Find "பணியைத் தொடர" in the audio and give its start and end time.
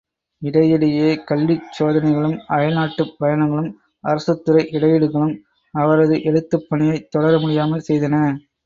6.69-7.33